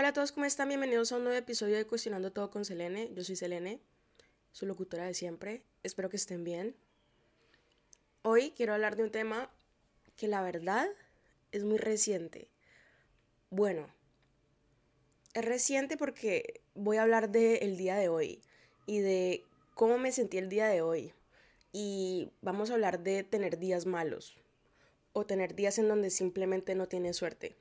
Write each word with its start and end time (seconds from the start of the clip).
Hola 0.00 0.08
a 0.08 0.12
todos, 0.14 0.32
¿cómo 0.32 0.46
están? 0.46 0.68
Bienvenidos 0.68 1.12
a 1.12 1.18
un 1.18 1.24
nuevo 1.24 1.36
episodio 1.36 1.76
de 1.76 1.86
Cuestionando 1.86 2.32
Todo 2.32 2.50
con 2.50 2.64
Selene. 2.64 3.10
Yo 3.12 3.22
soy 3.22 3.36
Selene, 3.36 3.82
su 4.50 4.64
locutora 4.64 5.04
de 5.04 5.12
siempre. 5.12 5.62
Espero 5.82 6.08
que 6.08 6.16
estén 6.16 6.42
bien. 6.42 6.74
Hoy 8.22 8.54
quiero 8.56 8.72
hablar 8.72 8.96
de 8.96 9.02
un 9.02 9.10
tema 9.10 9.50
que 10.16 10.26
la 10.26 10.40
verdad 10.40 10.88
es 11.52 11.64
muy 11.64 11.76
reciente. 11.76 12.48
Bueno, 13.50 13.88
es 15.34 15.44
reciente 15.44 15.98
porque 15.98 16.62
voy 16.72 16.96
a 16.96 17.02
hablar 17.02 17.28
del 17.28 17.76
día 17.76 17.96
de 17.96 18.08
hoy 18.08 18.40
y 18.86 19.00
de 19.00 19.44
cómo 19.74 19.98
me 19.98 20.12
sentí 20.12 20.38
el 20.38 20.48
día 20.48 20.68
de 20.68 20.80
hoy. 20.80 21.12
Y 21.72 22.32
vamos 22.40 22.70
a 22.70 22.72
hablar 22.72 23.00
de 23.00 23.22
tener 23.22 23.58
días 23.58 23.84
malos 23.84 24.38
o 25.12 25.26
tener 25.26 25.54
días 25.54 25.78
en 25.78 25.88
donde 25.88 26.08
simplemente 26.08 26.74
no 26.74 26.88
tienes 26.88 27.18
suerte. 27.18 27.59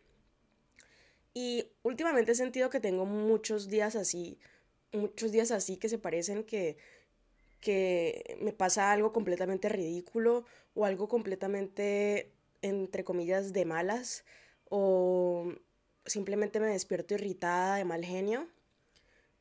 Y 1.41 1.71
últimamente 1.83 2.33
he 2.33 2.35
sentido 2.35 2.69
que 2.69 2.81
tengo 2.81 3.05
muchos 3.05 3.69
días 3.69 3.95
así, 3.95 4.37
muchos 4.91 5.32
días 5.32 5.51
así 5.51 5.77
que 5.77 5.87
se 5.87 5.97
parecen 5.97 6.43
que, 6.43 6.75
que 7.61 8.37
me 8.41 8.51
pasa 8.51 8.91
algo 8.91 9.14
completamente 9.14 9.69
ridículo 9.69 10.43
o 10.73 10.83
algo 10.83 11.07
completamente, 11.07 12.33
entre 12.61 13.05
comillas, 13.05 13.54
de 13.54 13.64
malas 13.64 14.25
o 14.69 15.54
simplemente 16.05 16.59
me 16.59 16.67
despierto 16.67 17.14
irritada, 17.14 17.78
de 17.78 17.86
mal 17.86 18.03
genio. 18.03 18.50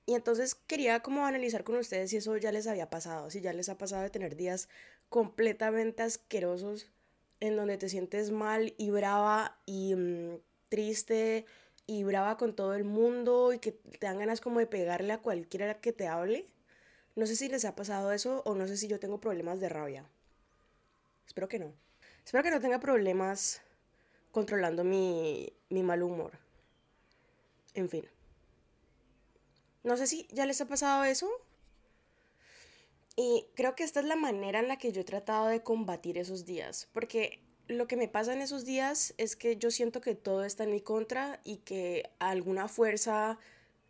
Y 0.06 0.14
entonces 0.14 0.54
quería 0.54 1.00
como 1.00 1.26
analizar 1.26 1.64
con 1.64 1.78
ustedes 1.78 2.10
si 2.10 2.18
eso 2.18 2.36
ya 2.36 2.52
les 2.52 2.68
había 2.68 2.90
pasado, 2.90 3.28
si 3.28 3.40
ya 3.40 3.52
les 3.52 3.68
ha 3.70 3.76
pasado 3.76 4.04
de 4.04 4.10
tener 4.10 4.36
días 4.36 4.68
completamente 5.08 6.04
asquerosos 6.04 6.92
en 7.40 7.56
donde 7.56 7.76
te 7.76 7.88
sientes 7.88 8.30
mal 8.30 8.72
y 8.78 8.90
brava 8.90 9.58
y 9.66 9.96
mm, 9.96 10.38
triste 10.68 11.44
y 11.88 12.04
brava 12.04 12.36
con 12.36 12.54
todo 12.54 12.74
el 12.74 12.84
mundo 12.84 13.54
y 13.54 13.58
que 13.60 13.72
te 13.72 14.06
dan 14.06 14.18
ganas 14.18 14.42
como 14.42 14.60
de 14.60 14.66
pegarle 14.66 15.14
a 15.14 15.22
cualquiera 15.22 15.80
que 15.80 15.90
te 15.90 16.06
hable. 16.06 16.46
No 17.16 17.26
sé 17.26 17.34
si 17.34 17.48
les 17.48 17.64
ha 17.64 17.74
pasado 17.74 18.12
eso 18.12 18.42
o 18.44 18.54
no 18.54 18.68
sé 18.68 18.76
si 18.76 18.88
yo 18.88 19.00
tengo 19.00 19.20
problemas 19.20 19.58
de 19.58 19.70
rabia. 19.70 20.04
Espero 21.26 21.48
que 21.48 21.58
no. 21.58 21.72
Espero 22.26 22.44
que 22.44 22.50
no 22.50 22.60
tenga 22.60 22.78
problemas 22.78 23.62
controlando 24.32 24.84
mi, 24.84 25.50
mi 25.70 25.82
mal 25.82 26.02
humor. 26.02 26.32
En 27.72 27.88
fin. 27.88 28.06
No 29.82 29.96
sé 29.96 30.06
si 30.06 30.28
ya 30.30 30.44
les 30.44 30.60
ha 30.60 30.66
pasado 30.66 31.04
eso. 31.04 31.30
Y 33.16 33.46
creo 33.54 33.74
que 33.74 33.84
esta 33.84 34.00
es 34.00 34.06
la 34.06 34.16
manera 34.16 34.60
en 34.60 34.68
la 34.68 34.76
que 34.76 34.92
yo 34.92 35.00
he 35.00 35.04
tratado 35.04 35.46
de 35.46 35.62
combatir 35.62 36.18
esos 36.18 36.44
días. 36.44 36.86
Porque 36.92 37.40
lo 37.68 37.86
que 37.86 37.96
me 37.96 38.08
pasa 38.08 38.32
en 38.32 38.40
esos 38.40 38.64
días 38.64 39.14
es 39.18 39.36
que 39.36 39.56
yo 39.56 39.70
siento 39.70 40.00
que 40.00 40.14
todo 40.14 40.44
está 40.44 40.64
en 40.64 40.70
mi 40.70 40.80
contra 40.80 41.40
y 41.44 41.58
que 41.58 42.10
alguna 42.18 42.66
fuerza 42.66 43.38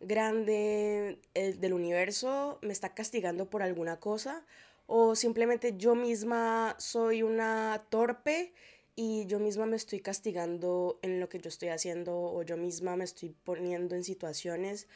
grande 0.01 1.19
eh, 1.33 1.53
del 1.53 1.73
universo 1.73 2.59
me 2.61 2.73
está 2.73 2.93
castigando 2.93 3.49
por 3.49 3.63
alguna 3.63 3.99
cosa 3.99 4.45
o 4.85 5.15
simplemente 5.15 5.75
yo 5.77 5.95
misma 5.95 6.75
soy 6.77 7.23
una 7.23 7.85
torpe 7.89 8.53
y 8.95 9.25
yo 9.27 9.39
misma 9.39 9.65
me 9.65 9.77
estoy 9.77 10.01
castigando 10.01 10.99
en 11.01 11.19
lo 11.19 11.29
que 11.29 11.39
yo 11.39 11.47
estoy 11.47 11.69
haciendo 11.69 12.17
o 12.17 12.43
yo 12.43 12.57
misma 12.57 12.97
me 12.97 13.05
estoy 13.05 13.29
poniendo 13.43 13.95
en 13.95 14.03
situaciones 14.03 14.87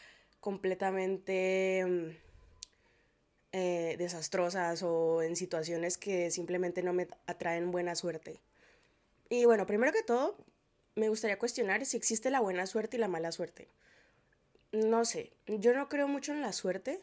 completamente 0.41 2.17
eh, 3.53 3.95
desastrosas 3.97 4.83
o 4.83 5.21
en 5.21 5.37
situaciones 5.37 5.97
que 5.97 6.31
simplemente 6.31 6.83
no 6.83 6.91
me 6.91 7.07
atraen 7.27 7.71
buena 7.71 7.95
suerte. 7.95 8.41
Y 9.33 9.45
bueno, 9.45 9.65
primero 9.65 9.91
que 9.91 10.03
todo, 10.03 10.37
me 10.93 11.09
gustaría 11.09 11.39
cuestionar 11.39 11.83
si 11.87 11.97
existe 11.97 12.29
la 12.29 12.39
buena 12.39 12.67
suerte 12.67 12.97
y 12.97 12.99
la 12.99 13.07
mala 13.07 13.31
suerte. 13.31 13.67
No 14.71 15.05
sé, 15.05 15.33
yo 15.47 15.73
no 15.73 15.89
creo 15.89 16.07
mucho 16.07 16.33
en 16.33 16.41
la 16.41 16.53
suerte, 16.53 17.01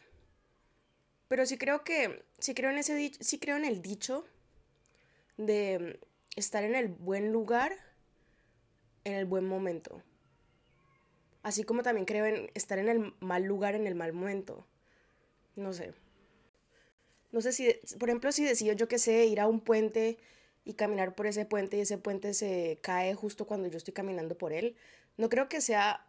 pero 1.27 1.45
sí 1.45 1.57
creo 1.57 1.83
que, 1.83 2.23
sí 2.39 2.53
creo 2.53 2.69
en 2.69 2.77
ese 2.77 3.11
sí 3.19 3.37
creo 3.37 3.57
en 3.57 3.65
el 3.65 3.81
dicho 3.81 4.23
de 5.35 5.99
estar 6.37 6.63
en 6.63 6.73
el 6.73 6.87
buen 6.87 7.33
lugar 7.33 7.77
en 9.03 9.15
el 9.15 9.25
buen 9.25 9.45
momento. 9.45 10.01
Así 11.43 11.65
como 11.65 11.83
también 11.83 12.05
creo 12.05 12.25
en 12.27 12.49
estar 12.53 12.79
en 12.79 12.87
el 12.87 13.13
mal 13.19 13.43
lugar 13.43 13.75
en 13.75 13.87
el 13.87 13.95
mal 13.95 14.13
momento. 14.13 14.65
No 15.57 15.73
sé. 15.73 15.93
No 17.33 17.41
sé 17.41 17.51
si, 17.51 17.75
por 17.99 18.07
ejemplo, 18.07 18.31
si 18.31 18.45
decido 18.45 18.73
yo 18.73 18.87
que 18.87 18.99
sé, 18.99 19.25
ir 19.25 19.41
a 19.41 19.47
un 19.47 19.59
puente 19.59 20.17
y 20.63 20.73
caminar 20.73 21.15
por 21.15 21.27
ese 21.27 21.45
puente 21.45 21.77
y 21.77 21.81
ese 21.81 21.97
puente 21.97 22.33
se 22.33 22.79
cae 22.81 23.13
justo 23.15 23.47
cuando 23.47 23.67
yo 23.67 23.77
estoy 23.77 23.93
caminando 23.93 24.37
por 24.37 24.53
él. 24.53 24.75
No 25.17 25.29
creo 25.29 25.49
que 25.49 25.61
sea 25.61 26.05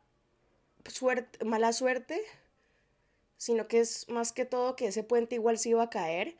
suerte, 0.86 1.44
mala 1.44 1.72
suerte, 1.72 2.20
sino 3.36 3.66
que 3.66 3.80
es 3.80 4.08
más 4.08 4.32
que 4.32 4.44
todo 4.44 4.76
que 4.76 4.86
ese 4.86 5.02
puente 5.02 5.36
igual 5.36 5.58
se 5.58 5.70
iba 5.70 5.82
a 5.82 5.90
caer, 5.90 6.36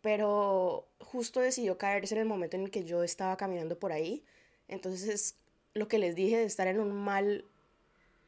pero 0.00 0.88
justo 1.00 1.40
decidió 1.40 1.78
caerse 1.78 2.14
en 2.14 2.22
el 2.22 2.26
momento 2.26 2.56
en 2.56 2.64
el 2.64 2.70
que 2.70 2.84
yo 2.84 3.02
estaba 3.04 3.36
caminando 3.36 3.78
por 3.78 3.92
ahí. 3.92 4.24
Entonces 4.68 5.08
es 5.08 5.36
lo 5.74 5.88
que 5.88 5.98
les 5.98 6.14
dije 6.14 6.38
de 6.38 6.44
estar 6.44 6.66
en 6.66 6.80
un 6.80 6.92
mal 6.92 7.44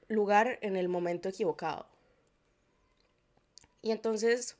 lugar 0.09 0.59
en 0.63 0.77
el 0.77 0.89
momento 0.89 1.29
equivocado. 1.29 1.87
Y 3.81 3.91
entonces 3.91 4.57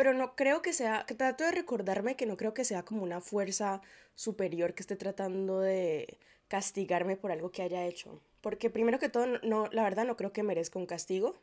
pero 0.00 0.14
no 0.14 0.34
creo 0.34 0.62
que 0.62 0.72
sea, 0.72 1.04
que 1.06 1.14
trato 1.14 1.44
de 1.44 1.50
recordarme 1.50 2.16
que 2.16 2.24
no 2.24 2.38
creo 2.38 2.54
que 2.54 2.64
sea 2.64 2.86
como 2.86 3.02
una 3.02 3.20
fuerza 3.20 3.82
superior 4.14 4.72
que 4.72 4.80
esté 4.80 4.96
tratando 4.96 5.60
de 5.60 6.16
castigarme 6.48 7.18
por 7.18 7.32
algo 7.32 7.52
que 7.52 7.60
haya 7.60 7.84
hecho. 7.84 8.18
Porque 8.40 8.70
primero 8.70 8.98
que 8.98 9.10
todo, 9.10 9.26
no, 9.42 9.66
la 9.72 9.82
verdad 9.82 10.06
no 10.06 10.16
creo 10.16 10.32
que 10.32 10.42
merezca 10.42 10.78
un 10.78 10.86
castigo. 10.86 11.38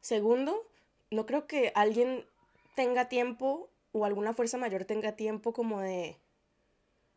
Segundo, 0.00 0.70
no 1.10 1.26
creo 1.26 1.48
que 1.48 1.72
alguien 1.74 2.24
tenga 2.76 3.08
tiempo 3.08 3.70
o 3.90 4.04
alguna 4.04 4.32
fuerza 4.32 4.56
mayor 4.56 4.84
tenga 4.84 5.16
tiempo 5.16 5.52
como 5.52 5.80
de 5.80 6.16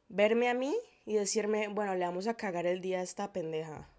verme 0.09 0.49
a 0.49 0.55
mí 0.55 0.75
y 1.05 1.13
decirme, 1.13 1.67
bueno, 1.67 1.93
le 1.93 2.03
vamos 2.03 2.25
a 2.25 2.35
cagar 2.35 2.65
el 2.65 2.81
día 2.81 3.01
a 3.01 3.03
esta 3.03 3.31
pendeja. 3.31 3.92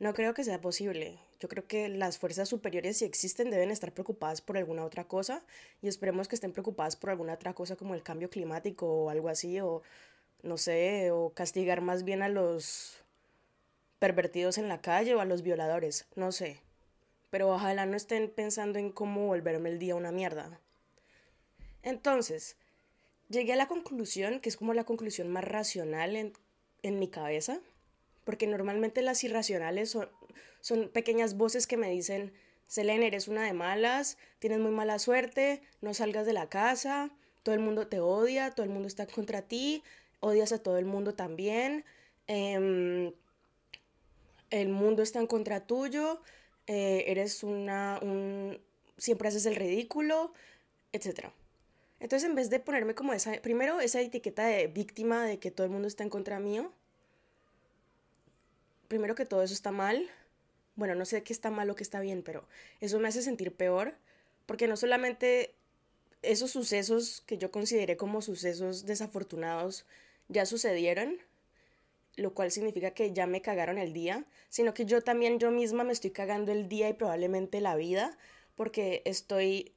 No 0.00 0.14
creo 0.14 0.32
que 0.32 0.44
sea 0.44 0.62
posible. 0.62 1.18
Yo 1.40 1.48
creo 1.50 1.66
que 1.66 1.90
las 1.90 2.16
fuerzas 2.16 2.48
superiores, 2.48 2.96
si 2.96 3.04
existen, 3.04 3.50
deben 3.50 3.70
estar 3.70 3.92
preocupadas 3.92 4.40
por 4.40 4.56
alguna 4.56 4.82
otra 4.82 5.04
cosa 5.06 5.44
y 5.82 5.88
esperemos 5.88 6.26
que 6.26 6.36
estén 6.36 6.52
preocupadas 6.52 6.96
por 6.96 7.10
alguna 7.10 7.34
otra 7.34 7.52
cosa 7.52 7.76
como 7.76 7.94
el 7.94 8.02
cambio 8.02 8.30
climático 8.30 8.86
o 8.86 9.10
algo 9.10 9.28
así, 9.28 9.60
o 9.60 9.82
no 10.42 10.56
sé, 10.56 11.10
o 11.10 11.34
castigar 11.34 11.82
más 11.82 12.02
bien 12.02 12.22
a 12.22 12.30
los 12.30 13.04
pervertidos 13.98 14.56
en 14.56 14.68
la 14.68 14.80
calle 14.80 15.14
o 15.14 15.20
a 15.20 15.26
los 15.26 15.42
violadores, 15.42 16.06
no 16.16 16.32
sé. 16.32 16.62
Pero 17.28 17.50
ojalá 17.50 17.84
no 17.84 17.96
estén 17.96 18.30
pensando 18.30 18.78
en 18.78 18.90
cómo 18.90 19.26
volverme 19.26 19.68
el 19.68 19.78
día 19.78 19.96
una 19.96 20.12
mierda. 20.12 20.58
Entonces, 21.82 22.56
llegué 23.28 23.52
a 23.52 23.56
la 23.56 23.68
conclusión, 23.68 24.40
que 24.40 24.48
es 24.48 24.56
como 24.56 24.72
la 24.72 24.84
conclusión 24.84 25.28
más 25.28 25.44
racional 25.44 26.16
en, 26.16 26.32
en 26.82 26.98
mi 26.98 27.08
cabeza, 27.08 27.60
porque 28.24 28.46
normalmente 28.46 29.02
las 29.02 29.22
irracionales 29.24 29.90
son, 29.90 30.08
son 30.60 30.88
pequeñas 30.88 31.36
voces 31.36 31.66
que 31.66 31.76
me 31.76 31.90
dicen, 31.90 32.32
Selene, 32.66 33.08
eres 33.08 33.26
una 33.26 33.42
de 33.44 33.52
malas, 33.52 34.16
tienes 34.38 34.60
muy 34.60 34.70
mala 34.70 35.00
suerte, 35.00 35.60
no 35.80 35.92
salgas 35.92 36.24
de 36.24 36.32
la 36.32 36.48
casa, 36.48 37.10
todo 37.42 37.54
el 37.54 37.60
mundo 37.60 37.88
te 37.88 37.98
odia, 37.98 38.52
todo 38.52 38.64
el 38.64 38.70
mundo 38.70 38.86
está 38.86 39.06
contra 39.06 39.42
ti, 39.42 39.82
odias 40.20 40.52
a 40.52 40.62
todo 40.62 40.78
el 40.78 40.84
mundo 40.84 41.14
también, 41.14 41.84
em, 42.28 43.12
el 44.50 44.68
mundo 44.68 45.02
está 45.02 45.18
en 45.18 45.26
contra 45.26 45.66
tuyo, 45.66 46.20
eh, 46.66 47.04
eres 47.08 47.42
una, 47.42 47.98
un, 48.02 48.60
siempre 48.96 49.28
haces 49.28 49.46
el 49.46 49.56
ridículo, 49.56 50.32
etc. 50.92 51.30
Entonces 51.98 52.28
en 52.28 52.34
vez 52.36 52.50
de 52.50 52.60
ponerme 52.60 52.94
como 52.94 53.12
esa, 53.12 53.32
primero 53.42 53.80
esa 53.80 54.00
etiqueta 54.00 54.46
de 54.46 54.68
víctima 54.68 55.24
de 55.24 55.38
que 55.38 55.50
todo 55.50 55.64
el 55.64 55.72
mundo 55.72 55.88
está 55.88 56.04
en 56.04 56.10
contra 56.10 56.38
mío, 56.38 56.72
primero 58.90 59.14
que 59.14 59.24
todo 59.24 59.42
eso 59.44 59.54
está 59.54 59.70
mal. 59.70 60.10
Bueno, 60.74 60.96
no 60.96 61.04
sé 61.04 61.22
qué 61.22 61.32
está 61.32 61.50
mal 61.50 61.70
o 61.70 61.76
qué 61.76 61.84
está 61.84 62.00
bien, 62.00 62.22
pero 62.22 62.44
eso 62.80 62.98
me 62.98 63.08
hace 63.08 63.22
sentir 63.22 63.54
peor, 63.54 63.94
porque 64.46 64.66
no 64.66 64.76
solamente 64.76 65.54
esos 66.22 66.50
sucesos 66.50 67.22
que 67.24 67.38
yo 67.38 67.52
consideré 67.52 67.96
como 67.96 68.20
sucesos 68.20 68.84
desafortunados 68.86 69.86
ya 70.28 70.44
sucedieron, 70.44 71.18
lo 72.16 72.34
cual 72.34 72.50
significa 72.50 72.90
que 72.90 73.12
ya 73.12 73.28
me 73.28 73.42
cagaron 73.42 73.78
el 73.78 73.92
día, 73.92 74.24
sino 74.48 74.74
que 74.74 74.84
yo 74.86 75.02
también 75.02 75.38
yo 75.38 75.52
misma 75.52 75.84
me 75.84 75.92
estoy 75.92 76.10
cagando 76.10 76.50
el 76.50 76.68
día 76.68 76.88
y 76.88 76.94
probablemente 76.94 77.60
la 77.60 77.76
vida, 77.76 78.18
porque 78.56 79.02
estoy 79.04 79.72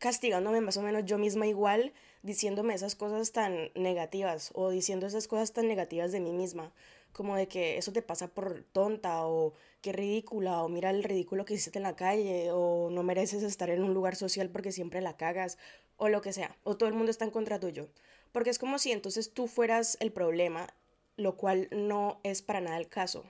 castigándome 0.00 0.60
más 0.60 0.76
o 0.76 0.82
menos 0.82 1.04
yo 1.04 1.16
misma 1.16 1.46
igual, 1.46 1.92
diciéndome 2.22 2.74
esas 2.74 2.96
cosas 2.96 3.30
tan 3.30 3.70
negativas 3.76 4.50
o 4.54 4.70
diciendo 4.70 5.06
esas 5.06 5.28
cosas 5.28 5.52
tan 5.52 5.68
negativas 5.68 6.10
de 6.10 6.18
mí 6.18 6.32
misma, 6.32 6.72
como 7.16 7.34
de 7.34 7.48
que 7.48 7.78
eso 7.78 7.92
te 7.92 8.02
pasa 8.02 8.28
por 8.28 8.62
tonta 8.72 9.26
o 9.26 9.54
qué 9.80 9.90
ridícula 9.92 10.62
o 10.62 10.68
mira 10.68 10.90
el 10.90 11.02
ridículo 11.02 11.46
que 11.46 11.54
hiciste 11.54 11.78
en 11.78 11.84
la 11.84 11.96
calle 11.96 12.50
o 12.52 12.90
no 12.90 13.02
mereces 13.02 13.42
estar 13.42 13.70
en 13.70 13.82
un 13.82 13.94
lugar 13.94 14.16
social 14.16 14.50
porque 14.50 14.70
siempre 14.70 15.00
la 15.00 15.16
cagas 15.16 15.56
o 15.96 16.10
lo 16.10 16.20
que 16.20 16.34
sea, 16.34 16.54
o 16.62 16.76
todo 16.76 16.90
el 16.90 16.94
mundo 16.94 17.10
está 17.10 17.24
en 17.24 17.30
contra 17.30 17.58
tuyo. 17.58 17.88
Porque 18.32 18.50
es 18.50 18.58
como 18.58 18.78
si 18.78 18.92
entonces 18.92 19.32
tú 19.32 19.48
fueras 19.48 19.96
el 20.00 20.12
problema, 20.12 20.68
lo 21.16 21.38
cual 21.38 21.68
no 21.70 22.20
es 22.22 22.42
para 22.42 22.60
nada 22.60 22.76
el 22.76 22.88
caso. 22.88 23.24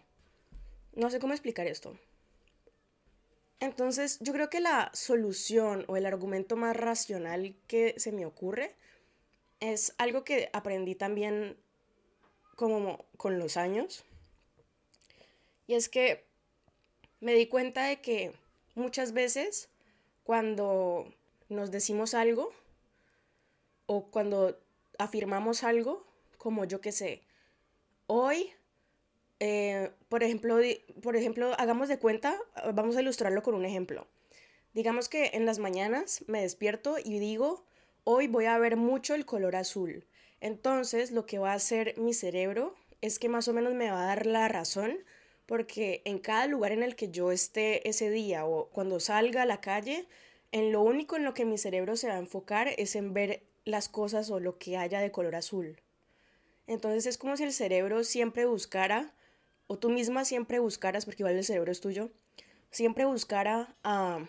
No 0.97 1.09
sé 1.09 1.21
cómo 1.21 1.33
explicar 1.33 1.69
esto. 1.69 1.97
Entonces, 3.61 4.19
yo 4.21 4.33
creo 4.33 4.51
que 4.51 4.59
la 4.59 4.91
solución 4.95 5.85
o 5.87 5.97
el 5.97 6.07
argumento 6.07 6.57
más 6.57 6.77
racional 6.77 7.55
que 7.69 7.95
se 7.99 8.11
me 8.11 8.27
ocurre 8.27 8.75
es 9.61 9.95
algo 9.97 10.25
que 10.25 10.51
aprendí 10.53 10.97
también 10.97 11.57
como 12.57 13.05
con 13.17 13.39
los 13.39 13.57
años. 13.57 14.05
Y 15.67 15.75
es 15.75 15.89
que 15.89 16.25
me 17.21 17.35
di 17.35 17.47
cuenta 17.47 17.85
de 17.87 18.01
que 18.01 18.33
muchas 18.75 19.13
veces 19.13 19.69
cuando 20.25 21.13
nos 21.49 21.71
decimos 21.71 22.15
algo 22.15 22.53
o 23.87 24.07
cuando 24.11 24.59
afirmamos 24.99 25.63
algo, 25.63 26.05
como 26.39 26.65
yo 26.65 26.81
que 26.81 26.93
sé, 26.93 27.23
hoy, 28.07 28.51
eh, 29.41 29.93
por, 30.09 30.23
ejemplo, 30.23 30.59
por 31.03 31.17
ejemplo, 31.17 31.53
hagamos 31.59 31.89
de 31.89 31.99
cuenta, 31.99 32.37
vamos 32.75 32.97
a 32.97 33.03
ilustrarlo 33.03 33.43
con 33.43 33.55
un 33.55 33.65
ejemplo. 33.65 34.07
Digamos 34.75 35.09
que 35.09 35.31
en 35.35 35.47
las 35.47 35.59
mañanas 35.59 36.25
me 36.27 36.43
despierto 36.43 36.97
y 37.03 37.19
digo, 37.19 37.65
hoy 38.05 38.27
voy 38.27 38.47
a 38.47 38.59
ver 38.59 38.77
mucho 38.77 39.15
el 39.15 39.25
color 39.25 39.57
azul. 39.57 40.07
Entonces, 40.41 41.11
lo 41.11 41.27
que 41.27 41.39
va 41.39 41.53
a 41.53 41.57
hacer 41.57 41.95
mi 41.99 42.15
cerebro 42.15 42.75
es 43.01 43.19
que 43.19 43.29
más 43.29 43.49
o 43.49 43.53
menos 43.53 43.75
me 43.75 43.91
va 43.91 44.03
a 44.03 44.07
dar 44.07 44.27
la 44.27 44.49
razón 44.49 44.99
porque 45.47 46.03
en 46.05 46.19
cada 46.19 46.47
lugar 46.47 46.73
en 46.73 46.83
el 46.83 46.97
que 46.97 47.11
yo 47.11 47.31
esté 47.31 47.89
ese 47.89 48.11
día 48.11 48.45
o 48.45 48.69
cuando 48.71 48.99
salga 48.99 49.43
a 49.43 49.47
la 49.47 49.61
calle, 49.61 50.07
en 50.53 50.73
lo 50.73 50.83
único 50.83 51.17
en 51.17 51.25
lo 51.25 51.35
que 51.35 51.45
mi 51.45 51.57
cerebro 51.57 51.97
se 51.97 52.09
va 52.09 52.15
a 52.15 52.19
enfocar 52.19 52.69
es 52.77 52.97
en 52.97 53.15
ver 53.15 53.43
las 53.65 53.89
cosas 53.89 54.31
o 54.31 54.41
lo 54.41 54.59
que 54.59 54.77
haya 54.77 55.01
de 55.01 55.13
color 55.13 55.37
azul. 55.37 55.81
Entonces 56.67 57.07
es 57.07 57.19
como 57.19 57.37
si 57.37 57.45
el 57.45 57.53
cerebro 57.53 58.03
siempre 58.03 58.45
buscara, 58.45 59.13
o 59.69 59.79
tú 59.79 59.89
misma 59.91 60.25
siempre 60.25 60.59
buscaras, 60.59 61.05
porque 61.05 61.23
igual 61.23 61.37
el 61.37 61.45
cerebro 61.45 61.71
es 61.71 61.81
tuyo, 61.81 62.11
siempre 62.71 63.05
buscara 63.05 63.77
a 63.85 64.27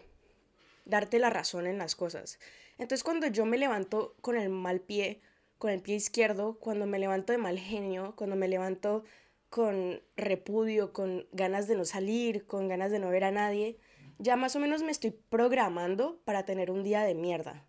darte 0.86 1.20
la 1.20 1.30
razón 1.30 1.66
en 1.66 1.78
las 1.78 1.96
cosas. 1.96 2.40
Entonces 2.78 3.04
cuando 3.04 3.28
yo 3.28 3.46
me 3.46 3.58
levanto 3.58 4.16
con 4.22 4.38
el 4.38 4.50
mal 4.50 4.82
pie, 4.82 5.22
con 5.58 5.72
el 5.72 5.82
pie 5.82 5.96
izquierdo, 5.96 6.58
cuando 6.60 6.86
me 6.86 7.00
levanto 7.00 7.34
de 7.34 7.40
mal 7.40 7.58
genio, 7.58 8.14
cuando 8.16 8.36
me 8.36 8.48
levanto 8.48 9.04
con 9.50 10.02
repudio, 10.16 10.94
con 10.94 11.28
ganas 11.32 11.68
de 11.68 11.76
no 11.76 11.86
salir, 11.86 12.46
con 12.46 12.68
ganas 12.68 12.92
de 12.92 13.00
no 13.00 13.10
ver 13.10 13.24
a 13.24 13.32
nadie, 13.32 13.78
ya 14.20 14.36
más 14.36 14.56
o 14.56 14.60
menos 14.60 14.84
me 14.84 14.92
estoy 14.92 15.12
programando 15.12 16.20
para 16.26 16.46
tener 16.46 16.72
un 16.72 16.84
día 16.84 17.04
de 17.04 17.16
mierda. 17.16 17.66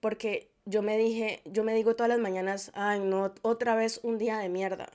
Porque 0.00 0.50
yo 0.64 0.82
me 0.82 0.96
dije, 0.96 1.42
yo 1.44 1.64
me 1.64 1.74
digo 1.74 1.96
todas 1.96 2.08
las 2.08 2.20
mañanas, 2.20 2.70
ay, 2.74 3.00
no, 3.00 3.34
otra 3.42 3.74
vez 3.74 4.00
un 4.02 4.18
día 4.18 4.38
de 4.38 4.48
mierda. 4.48 4.88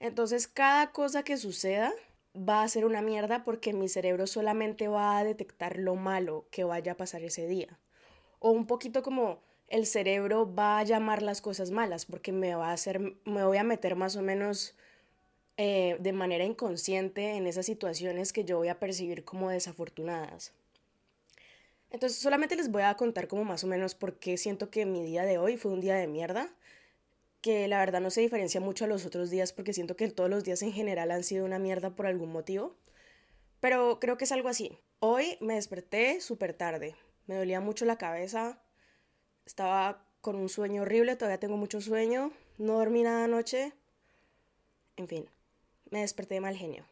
Entonces, 0.00 0.48
cada 0.48 0.92
cosa 0.92 1.22
que 1.22 1.36
suceda 1.36 1.92
va 2.36 2.62
a 2.62 2.68
ser 2.68 2.84
una 2.84 3.02
mierda 3.02 3.44
porque 3.44 3.72
mi 3.72 3.88
cerebro 3.88 4.26
solamente 4.26 4.88
va 4.88 5.18
a 5.18 5.24
detectar 5.24 5.78
lo 5.78 5.94
malo 5.96 6.46
que 6.50 6.64
vaya 6.64 6.92
a 6.92 6.96
pasar 6.96 7.22
ese 7.22 7.46
día. 7.46 7.78
O 8.38 8.50
un 8.50 8.66
poquito 8.66 9.02
como 9.02 9.40
el 9.72 9.86
cerebro 9.86 10.54
va 10.54 10.78
a 10.78 10.84
llamar 10.84 11.22
las 11.22 11.40
cosas 11.40 11.70
malas 11.70 12.04
porque 12.04 12.30
me 12.30 12.54
va 12.54 12.68
a 12.68 12.72
hacer, 12.74 13.00
me 13.24 13.42
voy 13.42 13.56
a 13.56 13.64
meter 13.64 13.96
más 13.96 14.16
o 14.16 14.22
menos 14.22 14.74
eh, 15.56 15.96
de 15.98 16.12
manera 16.12 16.44
inconsciente 16.44 17.36
en 17.36 17.46
esas 17.46 17.64
situaciones 17.64 18.34
que 18.34 18.44
yo 18.44 18.58
voy 18.58 18.68
a 18.68 18.78
percibir 18.78 19.24
como 19.24 19.48
desafortunadas. 19.48 20.52
Entonces 21.90 22.18
solamente 22.18 22.54
les 22.54 22.70
voy 22.70 22.82
a 22.82 22.94
contar 22.98 23.28
como 23.28 23.44
más 23.44 23.64
o 23.64 23.66
menos 23.66 23.94
por 23.94 24.18
qué 24.18 24.36
siento 24.36 24.68
que 24.68 24.84
mi 24.84 25.02
día 25.02 25.24
de 25.24 25.38
hoy 25.38 25.56
fue 25.56 25.72
un 25.72 25.80
día 25.80 25.94
de 25.94 26.06
mierda, 26.06 26.50
que 27.40 27.66
la 27.66 27.78
verdad 27.78 28.02
no 28.02 28.10
se 28.10 28.20
diferencia 28.20 28.60
mucho 28.60 28.84
a 28.84 28.88
los 28.88 29.06
otros 29.06 29.30
días 29.30 29.54
porque 29.54 29.72
siento 29.72 29.96
que 29.96 30.08
todos 30.10 30.28
los 30.28 30.44
días 30.44 30.60
en 30.60 30.72
general 30.72 31.10
han 31.10 31.24
sido 31.24 31.46
una 31.46 31.58
mierda 31.58 31.96
por 31.96 32.06
algún 32.06 32.30
motivo, 32.30 32.76
pero 33.60 34.00
creo 34.00 34.18
que 34.18 34.24
es 34.24 34.32
algo 34.32 34.50
así. 34.50 34.78
Hoy 35.00 35.38
me 35.40 35.54
desperté 35.54 36.20
súper 36.20 36.52
tarde, 36.52 36.94
me 37.26 37.36
dolía 37.36 37.60
mucho 37.60 37.86
la 37.86 37.96
cabeza, 37.96 38.58
estaba 39.46 40.04
con 40.20 40.36
un 40.36 40.48
sueño 40.48 40.82
horrible, 40.82 41.16
todavía 41.16 41.40
tengo 41.40 41.56
mucho 41.56 41.80
sueño, 41.80 42.32
no 42.58 42.74
dormí 42.74 43.02
nada 43.02 43.24
anoche, 43.24 43.72
en 44.96 45.08
fin 45.08 45.28
me 45.92 46.00
desperté 46.00 46.34
de 46.34 46.40
mal 46.40 46.56
genio. 46.56 46.84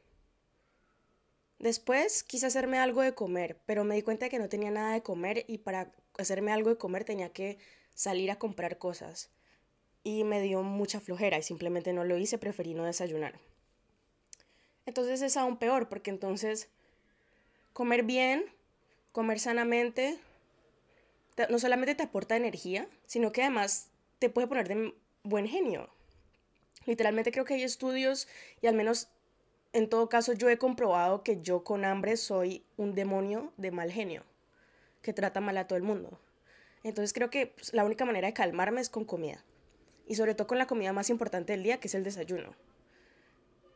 Después 1.58 2.22
quise 2.22 2.46
hacerme 2.46 2.78
algo 2.78 3.00
de 3.00 3.14
comer, 3.14 3.58
pero 3.66 3.82
me 3.82 3.94
di 3.94 4.02
cuenta 4.02 4.26
de 4.26 4.30
que 4.30 4.38
no 4.38 4.48
tenía 4.48 4.70
nada 4.70 4.92
de 4.92 5.02
comer 5.02 5.44
y 5.48 5.58
para 5.58 5.90
hacerme 6.18 6.52
algo 6.52 6.70
de 6.70 6.76
comer 6.76 7.04
tenía 7.04 7.32
que 7.32 7.58
salir 7.94 8.30
a 8.30 8.38
comprar 8.38 8.78
cosas. 8.78 9.30
Y 10.04 10.24
me 10.24 10.40
dio 10.40 10.62
mucha 10.62 11.00
flojera 11.00 11.38
y 11.38 11.42
simplemente 11.42 11.92
no 11.92 12.04
lo 12.04 12.16
hice, 12.18 12.38
preferí 12.38 12.74
no 12.74 12.84
desayunar. 12.84 13.40
Entonces 14.84 15.22
es 15.22 15.36
aún 15.36 15.56
peor 15.56 15.88
porque 15.88 16.10
entonces 16.10 16.68
comer 17.72 18.02
bien, 18.02 18.44
comer 19.12 19.40
sanamente, 19.40 20.18
no 21.48 21.58
solamente 21.58 21.94
te 21.94 22.02
aporta 22.02 22.36
energía, 22.36 22.88
sino 23.06 23.32
que 23.32 23.42
además 23.42 23.90
te 24.18 24.30
puede 24.30 24.46
poner 24.46 24.68
de 24.68 24.94
buen 25.22 25.46
genio. 25.46 25.88
Literalmente 26.86 27.32
creo 27.32 27.44
que 27.44 27.54
hay 27.54 27.62
estudios 27.62 28.28
y 28.60 28.66
al 28.66 28.74
menos 28.74 29.08
en 29.72 29.88
todo 29.88 30.08
caso 30.08 30.32
yo 30.32 30.48
he 30.48 30.58
comprobado 30.58 31.22
que 31.22 31.40
yo 31.40 31.62
con 31.62 31.84
hambre 31.84 32.16
soy 32.16 32.64
un 32.76 32.94
demonio 32.94 33.52
de 33.56 33.70
mal 33.70 33.92
genio, 33.92 34.24
que 35.02 35.12
trata 35.12 35.40
mal 35.40 35.56
a 35.58 35.66
todo 35.66 35.76
el 35.76 35.82
mundo. 35.82 36.20
Entonces 36.82 37.12
creo 37.12 37.30
que 37.30 37.48
pues, 37.48 37.72
la 37.72 37.84
única 37.84 38.04
manera 38.04 38.26
de 38.26 38.34
calmarme 38.34 38.80
es 38.80 38.88
con 38.88 39.04
comida. 39.04 39.44
Y 40.06 40.16
sobre 40.16 40.34
todo 40.34 40.48
con 40.48 40.58
la 40.58 40.66
comida 40.66 40.92
más 40.92 41.08
importante 41.08 41.52
del 41.52 41.62
día, 41.62 41.78
que 41.78 41.86
es 41.86 41.94
el 41.94 42.02
desayuno. 42.02 42.54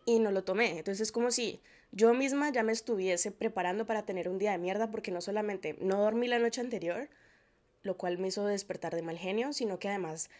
Y 0.05 0.19
no 0.19 0.33
lo 0.33 0.43
tomé. 0.43 0.79
Entonces 0.79 1.03
es 1.03 1.13
como 1.13 1.31
si 1.31 1.61
yo 1.93 2.13
misma 2.13 2.51
ya 2.51 2.65
me 2.65 2.73
estuviese 2.73 3.31
preparando 3.31 3.87
para 3.87 4.05
tener 4.05 4.29
un 4.29 4.39
día 4.39 4.51
de 4.51 4.59
mierda 4.59 4.91
porque 4.91 5.13
no 5.13 5.21
solamente 5.21 5.77
no 5.81 5.99
dormí 5.99 6.27
la 6.27 6.41
noche 6.41 6.61
anterior, 6.61 7.09
lo 7.85 7.97
cual 7.97 8.19
me 8.19 8.29
hizo 8.29 8.45
despertar 8.45 8.95
de 8.95 9.03
mal 9.03 9.19
genio, 9.19 9.53
sino 9.53 9.79
que 9.79 9.89
además 9.89 10.31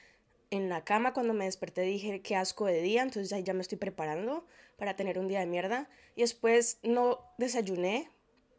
en 0.51 0.69
la 0.69 0.85
cama 0.85 1.13
cuando 1.13 1.35
me 1.35 1.45
desperté 1.45 1.83
dije 1.83 2.21
qué 2.23 2.37
asco 2.37 2.67
de 2.67 2.81
día, 2.81 3.03
entonces 3.03 3.31
ya, 3.31 3.39
ya 3.39 3.55
me 3.55 3.63
estoy 3.63 3.79
preparando 3.79 4.45
para 4.77 4.97
tener 4.97 5.19
un 5.19 5.29
día 5.29 5.41
de 5.41 5.47
mierda. 5.47 5.89
Y 6.17 6.23
después 6.23 6.79
no 6.83 7.21
desayuné 7.39 8.11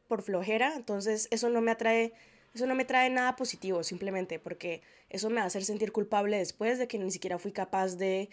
por 0.07 0.21
flojera, 0.21 0.75
entonces 0.75 1.27
eso 1.31 1.49
no 1.49 1.61
me 1.61 1.71
atrae, 1.71 2.13
eso 2.53 2.67
no 2.67 2.75
me 2.75 2.85
trae 2.85 3.09
nada 3.09 3.35
positivo 3.35 3.83
simplemente, 3.83 4.39
porque 4.39 4.81
eso 5.09 5.29
me 5.29 5.37
va 5.37 5.43
a 5.43 5.45
hacer 5.45 5.63
sentir 5.63 5.91
culpable 5.91 6.37
después 6.37 6.79
de 6.79 6.87
que 6.87 6.99
ni 6.99 7.11
siquiera 7.11 7.39
fui 7.39 7.51
capaz 7.51 7.95
de 7.95 8.29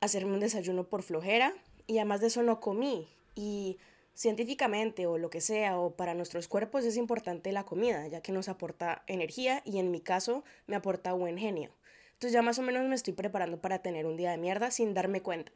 hacerme 0.00 0.34
un 0.34 0.40
desayuno 0.40 0.84
por 0.84 1.02
flojera 1.02 1.54
y 1.86 1.98
además 1.98 2.20
de 2.20 2.28
eso 2.28 2.42
no 2.42 2.60
comí. 2.60 3.08
Y 3.34 3.78
científicamente 4.18 5.06
o 5.06 5.16
lo 5.16 5.30
que 5.30 5.40
sea, 5.40 5.78
o 5.78 5.94
para 5.94 6.12
nuestros 6.12 6.48
cuerpos 6.48 6.84
es 6.84 6.96
importante 6.96 7.52
la 7.52 7.64
comida, 7.64 8.08
ya 8.08 8.20
que 8.20 8.32
nos 8.32 8.48
aporta 8.48 9.04
energía 9.06 9.62
y 9.64 9.78
en 9.78 9.92
mi 9.92 10.00
caso 10.00 10.42
me 10.66 10.74
aporta 10.74 11.12
buen 11.12 11.38
genio. 11.38 11.70
Entonces 12.14 12.32
ya 12.32 12.42
más 12.42 12.58
o 12.58 12.62
menos 12.62 12.84
me 12.88 12.96
estoy 12.96 13.12
preparando 13.12 13.60
para 13.60 13.78
tener 13.80 14.06
un 14.06 14.16
día 14.16 14.32
de 14.32 14.38
mierda 14.38 14.72
sin 14.72 14.92
darme 14.92 15.22
cuenta. 15.22 15.52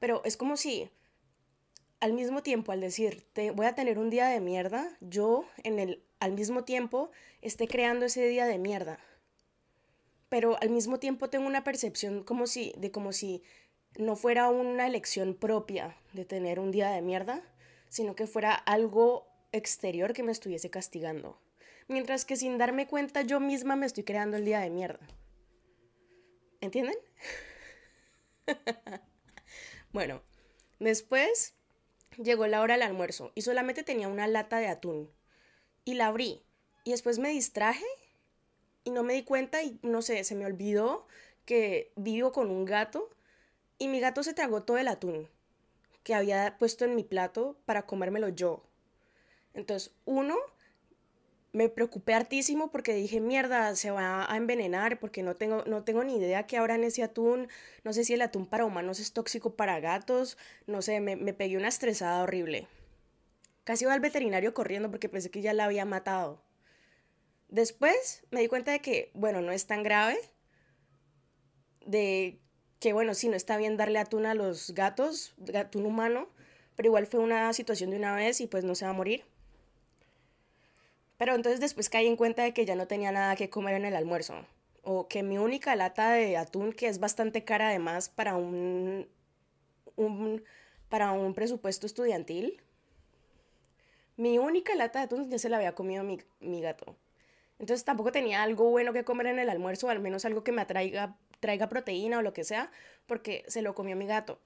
Pero 0.00 0.22
es 0.24 0.36
como 0.36 0.56
si 0.56 0.90
al 2.00 2.14
mismo 2.14 2.42
tiempo, 2.42 2.72
al 2.72 2.80
decir, 2.80 3.24
te 3.32 3.52
voy 3.52 3.66
a 3.66 3.76
tener 3.76 4.00
un 4.00 4.10
día 4.10 4.26
de 4.26 4.40
mierda, 4.40 4.98
yo 5.00 5.44
en 5.62 5.78
el, 5.78 6.02
al 6.18 6.32
mismo 6.32 6.64
tiempo 6.64 7.12
esté 7.42 7.68
creando 7.68 8.06
ese 8.06 8.26
día 8.26 8.46
de 8.46 8.58
mierda. 8.58 8.98
Pero 10.28 10.60
al 10.60 10.70
mismo 10.70 10.98
tiempo 10.98 11.30
tengo 11.30 11.46
una 11.46 11.62
percepción 11.62 12.24
como 12.24 12.48
si, 12.48 12.72
de 12.76 12.90
como 12.90 13.12
si 13.12 13.44
no 13.96 14.16
fuera 14.16 14.48
una 14.48 14.86
elección 14.86 15.34
propia 15.34 15.96
de 16.12 16.24
tener 16.24 16.60
un 16.60 16.70
día 16.70 16.90
de 16.90 17.02
mierda, 17.02 17.42
sino 17.88 18.14
que 18.14 18.26
fuera 18.26 18.54
algo 18.54 19.26
exterior 19.52 20.12
que 20.12 20.22
me 20.22 20.32
estuviese 20.32 20.70
castigando. 20.70 21.38
Mientras 21.88 22.24
que 22.24 22.36
sin 22.36 22.56
darme 22.56 22.86
cuenta 22.86 23.22
yo 23.22 23.40
misma 23.40 23.76
me 23.76 23.86
estoy 23.86 24.04
creando 24.04 24.36
el 24.36 24.44
día 24.44 24.60
de 24.60 24.70
mierda. 24.70 25.06
¿Entienden? 26.60 26.96
bueno, 29.92 30.22
después 30.78 31.54
llegó 32.16 32.46
la 32.46 32.60
hora 32.60 32.74
del 32.74 32.82
almuerzo 32.82 33.32
y 33.34 33.42
solamente 33.42 33.82
tenía 33.82 34.08
una 34.08 34.28
lata 34.28 34.58
de 34.58 34.68
atún. 34.68 35.10
Y 35.84 35.94
la 35.94 36.08
abrí. 36.08 36.44
Y 36.84 36.92
después 36.92 37.18
me 37.18 37.30
distraje 37.30 37.86
y 38.84 38.90
no 38.90 39.02
me 39.02 39.14
di 39.14 39.24
cuenta 39.24 39.62
y 39.62 39.78
no 39.82 40.02
sé, 40.02 40.22
se 40.24 40.34
me 40.34 40.46
olvidó 40.46 41.06
que 41.44 41.92
vivo 41.96 42.32
con 42.32 42.50
un 42.50 42.64
gato 42.64 43.10
y 43.80 43.88
mi 43.88 43.98
gato 43.98 44.22
se 44.22 44.34
tragó 44.34 44.62
todo 44.62 44.76
el 44.78 44.86
atún 44.86 45.26
que 46.04 46.14
había 46.14 46.56
puesto 46.58 46.84
en 46.84 46.94
mi 46.94 47.02
plato 47.02 47.56
para 47.64 47.86
comérmelo 47.86 48.28
yo. 48.28 48.62
Entonces, 49.54 49.94
uno, 50.04 50.36
me 51.52 51.68
preocupé 51.68 52.14
hartísimo 52.14 52.70
porque 52.70 52.94
dije, 52.94 53.20
mierda, 53.20 53.74
se 53.76 53.90
va 53.90 54.30
a 54.30 54.36
envenenar 54.36 55.00
porque 55.00 55.22
no 55.22 55.34
tengo, 55.34 55.64
no 55.64 55.82
tengo 55.82 56.04
ni 56.04 56.16
idea 56.16 56.46
qué 56.46 56.58
habrá 56.58 56.74
en 56.74 56.84
ese 56.84 57.02
atún. 57.02 57.48
No 57.82 57.92
sé 57.92 58.04
si 58.04 58.12
el 58.12 58.22
atún 58.22 58.46
para 58.46 58.66
humanos 58.66 59.00
es 59.00 59.12
tóxico 59.12 59.56
para 59.56 59.80
gatos. 59.80 60.36
No 60.66 60.82
sé, 60.82 61.00
me, 61.00 61.16
me 61.16 61.32
pegué 61.32 61.56
una 61.56 61.68
estresada 61.68 62.22
horrible. 62.22 62.68
Casi 63.64 63.84
iba 63.84 63.94
al 63.94 64.00
veterinario 64.00 64.52
corriendo 64.52 64.90
porque 64.90 65.08
pensé 65.08 65.30
que 65.30 65.40
ya 65.40 65.54
la 65.54 65.64
había 65.64 65.86
matado. 65.86 66.42
Después 67.48 68.24
me 68.30 68.40
di 68.40 68.48
cuenta 68.48 68.72
de 68.72 68.80
que, 68.80 69.10
bueno, 69.14 69.40
no 69.40 69.52
es 69.52 69.66
tan 69.66 69.82
grave. 69.82 70.18
De 71.86 72.40
que, 72.80 72.94
bueno, 72.94 73.14
sí, 73.14 73.28
no 73.28 73.36
está 73.36 73.58
bien 73.58 73.76
darle 73.76 73.98
atún 73.98 74.26
a 74.26 74.34
los 74.34 74.72
gatos, 74.74 75.34
atún 75.54 75.86
humano, 75.86 76.28
pero 76.76 76.88
igual 76.88 77.06
fue 77.06 77.20
una 77.20 77.52
situación 77.52 77.90
de 77.90 77.98
una 77.98 78.16
vez 78.16 78.40
y 78.40 78.46
pues 78.46 78.64
no 78.64 78.74
se 78.74 78.86
va 78.86 78.92
a 78.92 78.94
morir. 78.94 79.24
Pero 81.18 81.34
entonces 81.34 81.60
después 81.60 81.90
caí 81.90 82.06
en 82.06 82.16
cuenta 82.16 82.42
de 82.42 82.54
que 82.54 82.64
ya 82.64 82.74
no 82.74 82.86
tenía 82.86 83.12
nada 83.12 83.36
que 83.36 83.50
comer 83.50 83.74
en 83.74 83.84
el 83.84 83.94
almuerzo. 83.94 84.46
O 84.82 85.06
que 85.06 85.22
mi 85.22 85.36
única 85.36 85.76
lata 85.76 86.12
de 86.12 86.38
atún, 86.38 86.72
que 86.72 86.88
es 86.88 86.98
bastante 86.98 87.44
cara 87.44 87.68
además 87.68 88.08
para 88.08 88.36
un, 88.36 89.06
un, 89.96 90.42
para 90.88 91.12
un 91.12 91.34
presupuesto 91.34 91.84
estudiantil, 91.84 92.62
mi 94.16 94.38
única 94.38 94.74
lata 94.74 95.00
de 95.00 95.04
atún 95.04 95.28
ya 95.28 95.38
se 95.38 95.50
la 95.50 95.58
había 95.58 95.74
comido 95.74 96.02
mi, 96.02 96.18
mi 96.40 96.62
gato. 96.62 96.96
Entonces 97.58 97.84
tampoco 97.84 98.10
tenía 98.10 98.42
algo 98.42 98.70
bueno 98.70 98.94
que 98.94 99.04
comer 99.04 99.26
en 99.26 99.38
el 99.38 99.50
almuerzo, 99.50 99.90
al 99.90 100.00
menos 100.00 100.24
algo 100.24 100.42
que 100.42 100.52
me 100.52 100.62
atraiga, 100.62 101.18
traiga 101.40 101.68
proteína 101.68 102.18
o 102.18 102.22
lo 102.22 102.32
que 102.32 102.44
sea, 102.44 102.70
porque 103.06 103.44
se 103.48 103.62
lo 103.62 103.74
comió 103.74 103.96
mi 103.96 104.06
gato. 104.06 104.38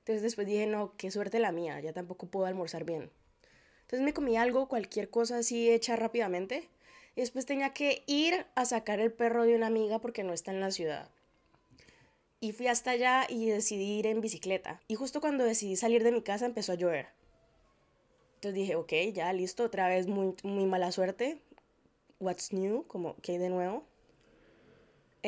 Entonces 0.00 0.22
después 0.22 0.46
dije, 0.46 0.66
no, 0.66 0.96
qué 0.96 1.10
suerte 1.10 1.38
la 1.38 1.52
mía, 1.52 1.80
ya 1.80 1.92
tampoco 1.92 2.26
puedo 2.26 2.46
almorzar 2.46 2.84
bien. 2.84 3.10
Entonces 3.82 4.04
me 4.04 4.12
comí 4.12 4.36
algo, 4.36 4.68
cualquier 4.68 5.10
cosa 5.10 5.38
así 5.38 5.70
hecha 5.70 5.96
rápidamente. 5.96 6.68
Y 7.14 7.20
después 7.20 7.46
tenía 7.46 7.72
que 7.72 8.02
ir 8.06 8.46
a 8.54 8.64
sacar 8.64 9.00
el 9.00 9.12
perro 9.12 9.44
de 9.44 9.56
una 9.56 9.68
amiga 9.68 10.00
porque 10.00 10.22
no 10.22 10.32
está 10.32 10.50
en 10.50 10.60
la 10.60 10.70
ciudad. 10.70 11.08
Y 12.40 12.52
fui 12.52 12.66
hasta 12.66 12.90
allá 12.90 13.26
y 13.28 13.46
decidí 13.46 13.98
ir 13.98 14.06
en 14.06 14.20
bicicleta. 14.20 14.80
Y 14.86 14.96
justo 14.96 15.20
cuando 15.20 15.44
decidí 15.44 15.76
salir 15.76 16.04
de 16.04 16.12
mi 16.12 16.22
casa 16.22 16.44
empezó 16.44 16.72
a 16.72 16.76
llover. 16.76 17.08
Entonces 18.34 18.54
dije, 18.54 18.76
ok, 18.76 18.92
ya 19.14 19.32
listo, 19.32 19.64
otra 19.64 19.88
vez 19.88 20.06
muy, 20.06 20.34
muy 20.42 20.66
mala 20.66 20.92
suerte 20.92 21.40
what's 22.20 22.52
new, 22.52 22.86
como 22.86 23.16
que 23.16 23.32
hay 23.32 23.38
de 23.38 23.50
nuevo. 23.50 23.84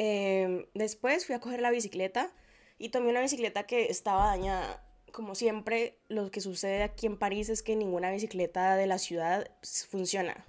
Em, 0.00 0.67
después 0.75 1.26
fui 1.26 1.35
a 1.35 1.40
coger 1.40 1.61
la 1.61 1.73
bicicleta 1.73 2.31
y 2.78 2.90
tomé 2.90 3.11
una 3.11 3.21
bicicleta 3.21 3.64
que 3.64 3.87
estaba 3.87 4.26
dañada. 4.26 4.81
Como 5.11 5.35
siempre, 5.35 5.99
lo 6.09 6.31
que 6.31 6.40
sucede 6.40 6.85
aquí 6.85 7.07
en 7.07 7.19
París 7.19 7.49
es 7.49 7.64
que 7.64 7.75
ninguna 7.75 8.12
bicicleta 8.12 8.76
de 8.76 8.87
la 8.87 8.99
ciudad 8.99 9.50
funciona. 9.90 10.47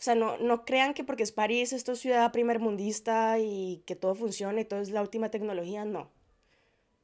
O 0.00 0.02
sea, 0.02 0.16
no, 0.16 0.36
no 0.38 0.64
crean 0.64 0.94
que 0.94 1.04
porque 1.04 1.22
es 1.22 1.30
París, 1.30 1.72
esto 1.72 1.92
es 1.92 2.00
ciudad 2.00 2.32
primermundista 2.32 3.38
y 3.38 3.84
que 3.86 3.94
todo 3.94 4.16
funciona 4.16 4.60
y 4.60 4.64
todo 4.64 4.80
es 4.80 4.90
la 4.90 5.00
última 5.00 5.30
tecnología, 5.30 5.84
no. 5.84 6.10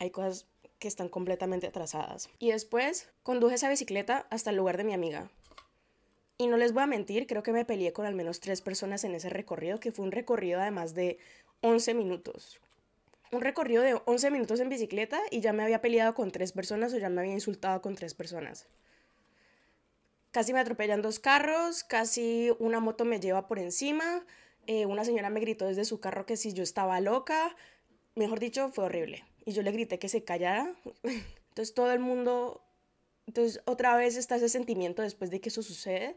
Hay 0.01 0.11
cosas 0.11 0.49
que 0.81 0.89
están 0.89 1.09
completamente 1.09 1.69
atrasadas. 1.69 2.29
Y 2.41 2.51
después 2.51 3.09
conduje 3.23 3.55
esa 3.55 3.69
bicicleta 3.69 4.27
hasta 4.31 4.51
el 4.51 4.57
lugar 4.57 4.79
de 4.79 4.85
mi 4.85 4.95
amiga. 4.95 5.31
Y 6.39 6.49
no 6.49 6.57
les 6.57 6.73
voy 6.73 6.83
a 6.83 6.87
mentir, 6.87 7.29
creo 7.29 7.45
que 7.45 7.53
me 7.53 7.65
peleé 7.65 7.93
con 7.93 8.05
al 8.05 8.17
menos 8.17 8.41
tres 8.41 8.63
personas 8.63 9.05
en 9.05 9.15
ese 9.15 9.29
recorrido, 9.29 9.79
que 9.79 9.93
fue 9.93 10.05
un 10.05 10.13
recorrido 10.13 10.61
además 10.61 10.95
de 10.95 11.19
11 11.61 11.95
minutos. 11.95 12.61
Un 13.31 13.41
recorrido 13.41 13.83
de 13.83 14.01
11 14.05 14.31
minutos 14.31 14.61
en 14.61 14.69
bicicleta 14.69 15.21
y 15.31 15.41
ya 15.41 15.53
me 15.53 15.63
había 15.63 15.81
peleado 15.81 16.15
con 16.15 16.31
tres 16.31 16.53
personas 16.53 16.93
o 16.95 16.99
ya 16.99 17.11
me 17.11 17.21
había 17.21 17.33
insultado 17.33 17.83
con 17.83 17.95
tres 17.95 18.15
personas. 18.15 18.67
Casi 20.31 20.53
me 20.53 20.61
atropellan 20.61 21.03
dos 21.03 21.19
carros, 21.19 21.85
casi 21.85 22.51
una 22.59 22.81
moto 22.81 23.05
me 23.05 23.21
lleva 23.21 23.49
por 23.49 23.59
encima, 23.59 24.25
eh, 24.67 24.87
una 24.87 25.05
señora 25.05 25.31
me 25.31 25.41
gritó 25.41 25.67
desde 25.67 25.85
su 25.85 26.01
carro 26.01 26.27
que 26.27 26.37
si 26.37 26.53
yo 26.53 26.63
estaba 26.63 27.01
loca, 27.01 27.57
mejor 28.15 28.39
dicho, 28.41 28.71
fue 28.71 28.85
horrible. 28.85 29.25
Y 29.45 29.53
yo 29.53 29.63
le 29.63 29.73
grité 29.73 29.99
que 29.99 30.09
se 30.09 30.25
callara. 30.25 30.75
Entonces 31.49 31.75
todo 31.75 31.93
el 31.93 31.99
mundo 31.99 32.63
entonces, 33.29 33.61
otra 33.67 33.95
vez 33.95 34.17
está 34.17 34.37
ese 34.37 34.49
sentimiento 34.49 35.03
después 35.03 35.31
de 35.31 35.43
que 35.43 35.51
eso 35.51 35.63
sucede, 35.63 36.17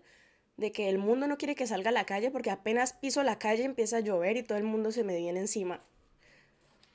de 0.58 0.72
que 0.72 0.90
el 0.90 0.98
mundo 0.98 1.28
no 1.28 1.38
quiere 1.38 1.56
que 1.56 1.68
salga 1.68 1.90
a 1.90 1.94
la 1.94 2.06
calle 2.06 2.32
porque 2.32 2.52
apenas 2.52 2.94
piso 2.94 3.24
la 3.24 3.40
calle 3.40 3.64
empieza 3.64 3.98
a 3.98 4.02
llover 4.02 4.38
y 4.38 4.44
todo 4.44 4.58
el 4.58 4.64
mundo 4.64 4.92
se 4.92 5.04
me 5.04 5.18
viene 5.18 5.40
encima. 5.40 5.84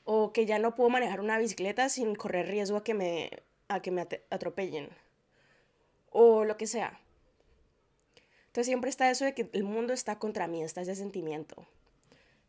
O 0.04 0.32
que 0.32 0.46
ya 0.46 0.58
no 0.58 0.74
puedo 0.74 0.90
manejar 0.90 1.20
una 1.20 1.38
bicicleta 1.38 1.88
sin 1.88 2.14
correr 2.14 2.46
riesgo 2.46 2.76
a 2.76 2.84
que 2.84 2.94
me, 2.94 3.30
a 3.68 3.82
que 3.82 3.90
me 3.90 4.02
atropellen. 4.30 4.88
O 6.10 6.44
lo 6.44 6.56
que 6.56 6.66
sea. 6.66 7.00
Entonces 8.46 8.66
siempre 8.68 8.88
está 8.88 9.10
eso 9.10 9.24
de 9.24 9.34
que 9.34 9.50
el 9.52 9.64
mundo 9.64 9.92
está 9.92 10.18
contra 10.18 10.46
mí, 10.46 10.62
está 10.62 10.80
ese 10.80 10.94
sentimiento. 10.94 11.66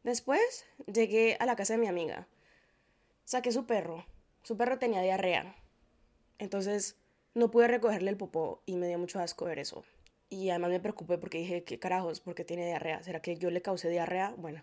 Después 0.04 0.66
llegué 0.86 1.36
a 1.40 1.46
la 1.46 1.56
casa 1.56 1.74
de 1.74 1.80
mi 1.80 1.88
amiga. 1.88 2.28
Saqué 3.26 3.52
su 3.52 3.66
perro. 3.66 4.06
Su 4.44 4.56
perro 4.56 4.80
tenía 4.80 5.02
diarrea. 5.02 5.56
Entonces 6.40 6.96
no 7.34 7.52
pude 7.52 7.68
recogerle 7.68 8.10
el 8.10 8.16
popó 8.18 8.62
y 8.66 8.78
me 8.78 8.88
dio 8.88 8.98
mucho 9.00 9.20
asco 9.20 9.46
ver 9.46 9.60
eso. 9.60 9.84
Y 10.30 10.50
además 10.50 10.72
me 10.72 10.80
preocupé 10.80 11.18
porque 11.18 11.40
dije, 11.40 11.64
¿qué 11.64 11.80
carajos? 11.80 12.20
¿Por 12.20 12.36
qué 12.36 12.44
tiene 12.44 12.66
diarrea? 12.66 13.02
¿Será 13.04 13.22
que 13.22 13.38
yo 13.38 13.50
le 13.50 13.62
causé 13.62 13.90
diarrea? 13.90 14.34
Bueno. 14.38 14.62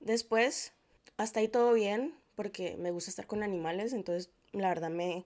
Después, 0.00 0.72
hasta 1.16 1.40
ahí 1.40 1.48
todo 1.48 1.72
bien, 1.72 2.14
porque 2.36 2.76
me 2.76 2.90
gusta 2.90 3.10
estar 3.10 3.26
con 3.26 3.42
animales, 3.42 3.92
entonces 3.92 4.30
la 4.52 4.68
verdad 4.68 4.90
me, 4.90 5.24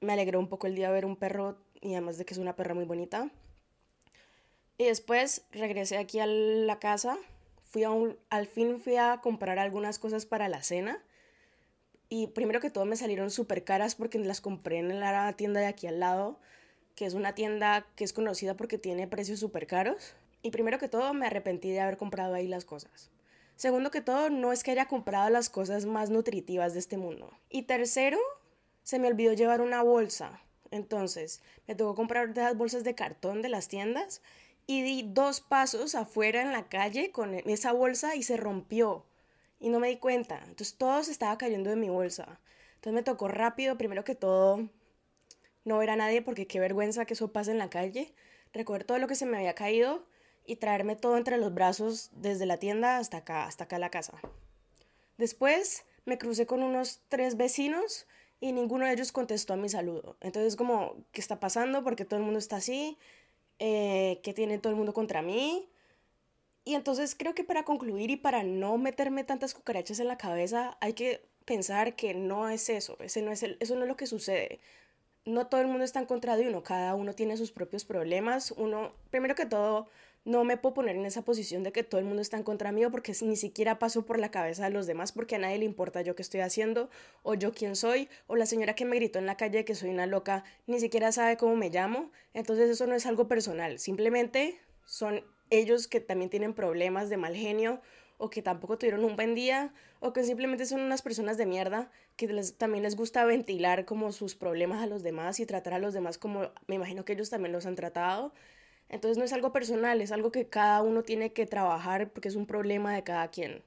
me 0.00 0.14
alegró 0.14 0.40
un 0.40 0.48
poco 0.48 0.66
el 0.66 0.74
día 0.74 0.90
ver 0.90 1.04
un 1.04 1.16
perro 1.16 1.58
y 1.80 1.92
además 1.92 2.18
de 2.18 2.24
que 2.24 2.34
es 2.34 2.38
una 2.38 2.56
perra 2.56 2.74
muy 2.74 2.84
bonita. 2.84 3.30
Y 4.78 4.84
después 4.84 5.44
regresé 5.52 5.98
aquí 5.98 6.20
a 6.20 6.26
la 6.26 6.78
casa, 6.78 7.18
fui 7.64 7.84
a 7.84 7.90
al 8.30 8.46
fin 8.46 8.80
fui 8.80 8.96
a 8.96 9.20
comprar 9.22 9.58
algunas 9.58 9.98
cosas 9.98 10.26
para 10.26 10.48
la 10.48 10.62
cena 10.62 11.02
y 12.08 12.26
primero 12.28 12.60
que 12.60 12.70
todo 12.70 12.84
me 12.84 12.96
salieron 12.96 13.30
súper 13.30 13.62
caras 13.62 13.94
porque 13.94 14.18
las 14.18 14.40
compré 14.40 14.78
en 14.78 14.98
la 14.98 15.32
tienda 15.34 15.60
de 15.60 15.66
aquí 15.66 15.86
al 15.86 16.00
lado, 16.00 16.40
que 16.94 17.06
es 17.06 17.14
una 17.14 17.34
tienda 17.34 17.86
que 17.96 18.04
es 18.04 18.12
conocida 18.12 18.54
porque 18.54 18.78
tiene 18.78 19.08
precios 19.08 19.40
súper 19.40 19.66
caros. 19.66 20.14
Y 20.42 20.50
primero 20.50 20.78
que 20.78 20.88
todo 20.88 21.12
me 21.14 21.26
arrepentí 21.26 21.70
de 21.70 21.80
haber 21.80 21.96
comprado 21.96 22.34
ahí 22.34 22.48
las 22.48 22.64
cosas. 22.64 23.10
Segundo 23.56 23.90
que 23.90 24.00
todo, 24.00 24.30
no 24.30 24.52
es 24.52 24.62
que 24.62 24.70
haya 24.70 24.86
comprado 24.86 25.28
las 25.28 25.50
cosas 25.50 25.84
más 25.84 26.08
nutritivas 26.08 26.72
de 26.72 26.78
este 26.78 26.96
mundo. 26.96 27.30
Y 27.50 27.62
tercero, 27.62 28.18
se 28.82 28.98
me 28.98 29.08
olvidó 29.08 29.34
llevar 29.34 29.60
una 29.60 29.82
bolsa. 29.82 30.40
Entonces, 30.70 31.42
me 31.66 31.74
tocó 31.74 31.94
comprar 31.94 32.34
las 32.34 32.56
bolsas 32.56 32.84
de 32.84 32.94
cartón 32.94 33.42
de 33.42 33.50
las 33.50 33.68
tiendas 33.68 34.22
y 34.66 34.82
di 34.82 35.04
dos 35.06 35.40
pasos 35.40 35.94
afuera 35.94 36.42
en 36.42 36.52
la 36.52 36.68
calle 36.68 37.10
con 37.10 37.34
esa 37.34 37.72
bolsa 37.72 38.14
y 38.14 38.22
se 38.22 38.36
rompió 38.36 39.04
y 39.58 39.68
no 39.68 39.78
me 39.78 39.88
di 39.88 39.96
cuenta. 39.96 40.38
Entonces 40.38 40.76
todo 40.76 41.04
se 41.04 41.12
estaba 41.12 41.38
cayendo 41.38 41.70
de 41.70 41.76
mi 41.76 41.88
bolsa. 41.88 42.40
Entonces 42.76 42.94
me 42.94 43.02
tocó 43.02 43.28
rápido, 43.28 43.76
primero 43.76 44.04
que 44.04 44.14
todo, 44.14 44.68
no 45.64 45.78
ver 45.78 45.90
a 45.90 45.96
nadie 45.96 46.22
porque 46.22 46.46
qué 46.46 46.60
vergüenza 46.60 47.04
que 47.04 47.14
eso 47.14 47.32
pase 47.32 47.50
en 47.50 47.58
la 47.58 47.70
calle. 47.70 48.14
Recoger 48.52 48.84
todo 48.84 48.98
lo 48.98 49.06
que 49.06 49.14
se 49.14 49.26
me 49.26 49.36
había 49.36 49.54
caído 49.54 50.06
y 50.46 50.56
traerme 50.56 50.96
todo 50.96 51.16
entre 51.16 51.36
los 51.36 51.54
brazos 51.54 52.10
desde 52.12 52.46
la 52.46 52.56
tienda 52.56 52.98
hasta 52.98 53.18
acá, 53.18 53.46
hasta 53.46 53.64
acá 53.64 53.78
la 53.78 53.90
casa. 53.90 54.20
Después 55.18 55.84
me 56.04 56.18
crucé 56.18 56.46
con 56.46 56.62
unos 56.62 57.00
tres 57.08 57.36
vecinos 57.36 58.06
y 58.40 58.52
ninguno 58.52 58.86
de 58.86 58.92
ellos 58.92 59.12
contestó 59.12 59.52
a 59.52 59.56
mi 59.56 59.68
saludo. 59.68 60.16
Entonces 60.20 60.56
como, 60.56 60.96
¿qué 61.12 61.20
está 61.20 61.40
pasando? 61.40 61.84
Porque 61.84 62.04
todo 62.04 62.18
el 62.18 62.24
mundo 62.24 62.38
está 62.38 62.56
así. 62.56 62.98
Eh, 63.58 64.20
¿Qué 64.22 64.32
tiene 64.32 64.58
todo 64.58 64.70
el 64.70 64.76
mundo 64.76 64.94
contra 64.94 65.20
mí? 65.20 65.68
Y 66.64 66.74
entonces 66.74 67.14
creo 67.14 67.34
que 67.34 67.44
para 67.44 67.64
concluir 67.64 68.10
y 68.10 68.16
para 68.16 68.42
no 68.42 68.78
meterme 68.78 69.24
tantas 69.24 69.54
cucarachas 69.54 70.00
en 70.00 70.08
la 70.08 70.18
cabeza, 70.18 70.76
hay 70.80 70.94
que 70.94 71.28
pensar 71.44 71.96
que 71.96 72.14
no 72.14 72.48
es 72.48 72.68
eso, 72.68 72.96
ese 73.00 73.22
no 73.22 73.32
es 73.32 73.42
el, 73.42 73.56
eso 73.60 73.74
no 73.74 73.82
es 73.82 73.88
lo 73.88 73.96
que 73.96 74.06
sucede. 74.06 74.60
No 75.24 75.46
todo 75.46 75.60
el 75.60 75.66
mundo 75.66 75.84
está 75.84 76.00
en 76.00 76.06
contra 76.06 76.36
de 76.36 76.48
uno, 76.48 76.62
cada 76.62 76.94
uno 76.94 77.14
tiene 77.14 77.36
sus 77.36 77.52
propios 77.52 77.84
problemas. 77.84 78.52
Uno, 78.52 78.92
primero 79.10 79.34
que 79.34 79.46
todo, 79.46 79.88
no 80.24 80.44
me 80.44 80.56
puedo 80.56 80.74
poner 80.74 80.96
en 80.96 81.06
esa 81.06 81.22
posición 81.22 81.62
de 81.62 81.72
que 81.72 81.82
todo 81.82 81.98
el 81.98 82.06
mundo 82.06 82.20
está 82.20 82.36
en 82.36 82.42
contra 82.42 82.72
mío 82.72 82.90
porque 82.90 83.14
ni 83.22 83.36
siquiera 83.36 83.78
paso 83.78 84.04
por 84.04 84.18
la 84.18 84.30
cabeza 84.30 84.64
de 84.64 84.70
los 84.70 84.86
demás 84.86 85.12
porque 85.12 85.36
a 85.36 85.38
nadie 85.38 85.58
le 85.58 85.64
importa 85.64 86.02
yo 86.02 86.14
qué 86.14 86.22
estoy 86.22 86.40
haciendo 86.40 86.90
o 87.22 87.34
yo 87.34 87.52
quién 87.52 87.74
soy 87.74 88.08
o 88.26 88.36
la 88.36 88.46
señora 88.46 88.74
que 88.74 88.84
me 88.84 88.96
gritó 88.96 89.18
en 89.18 89.26
la 89.26 89.36
calle 89.36 89.64
que 89.64 89.74
soy 89.74 89.88
una 89.88 90.06
loca 90.06 90.44
ni 90.66 90.78
siquiera 90.78 91.10
sabe 91.12 91.36
cómo 91.36 91.56
me 91.56 91.70
llamo. 91.70 92.10
Entonces 92.34 92.70
eso 92.70 92.86
no 92.86 92.94
es 92.94 93.06
algo 93.06 93.28
personal, 93.28 93.78
simplemente 93.78 94.58
son 94.84 95.24
ellos 95.48 95.88
que 95.88 96.00
también 96.00 96.30
tienen 96.30 96.54
problemas 96.54 97.08
de 97.08 97.16
mal 97.16 97.34
genio 97.34 97.80
o 98.20 98.30
que 98.30 98.42
tampoco 98.42 98.78
tuvieron 98.78 99.04
un 99.04 99.16
buen 99.16 99.34
día 99.34 99.72
o 99.98 100.12
que 100.12 100.22
simplemente 100.24 100.66
son 100.66 100.80
unas 100.80 101.02
personas 101.02 101.38
de 101.38 101.46
mierda 101.46 101.90
que 102.16 102.28
también 102.58 102.84
les 102.84 102.94
gusta 102.94 103.24
ventilar 103.24 103.86
como 103.86 104.12
sus 104.12 104.34
problemas 104.34 104.82
a 104.82 104.86
los 104.86 105.02
demás 105.02 105.40
y 105.40 105.46
tratar 105.46 105.74
a 105.74 105.78
los 105.78 105.94
demás 105.94 106.18
como 106.18 106.50
me 106.66 106.76
imagino 106.76 107.04
que 107.04 107.14
ellos 107.14 107.30
también 107.30 107.52
los 107.52 107.66
han 107.66 107.76
tratado. 107.76 108.32
Entonces 108.90 109.18
no 109.18 109.24
es 109.24 109.32
algo 109.32 109.52
personal, 109.52 110.00
es 110.02 110.12
algo 110.12 110.30
que 110.32 110.48
cada 110.48 110.82
uno 110.82 111.02
tiene 111.02 111.32
que 111.32 111.46
trabajar 111.46 112.10
porque 112.10 112.28
es 112.28 112.36
un 112.36 112.46
problema 112.46 112.94
de 112.94 113.04
cada 113.04 113.28
quien. 113.28 113.62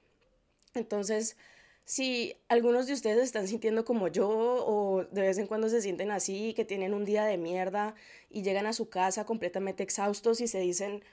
Entonces, 0.76 1.38
si 1.86 2.36
algunos 2.48 2.88
de 2.88 2.94
ustedes 2.94 3.24
están 3.24 3.48
sintiendo 3.48 3.86
como 3.86 4.08
yo 4.08 4.30
o 4.30 5.06
de 5.12 5.22
vez 5.22 5.38
en 5.38 5.48
cuando 5.48 5.70
se 5.70 5.82
sienten 5.82 6.12
así, 6.12 6.54
que 6.54 6.66
tienen 6.66 6.94
un 6.94 7.06
día 7.06 7.26
de 7.26 7.38
mierda 7.38 7.96
y 8.30 8.44
llegan 8.44 8.66
a 8.68 8.74
su 8.74 8.90
casa 8.90 9.26
completamente 9.26 9.84
exhaustos 9.84 10.42
y 10.42 10.48
se 10.48 10.60
dicen, 10.60 11.04